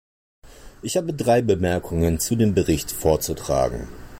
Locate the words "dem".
2.35-2.55